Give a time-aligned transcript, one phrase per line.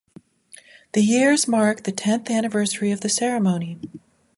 [0.93, 3.77] The years marks the tenth anniversary of the ceremony.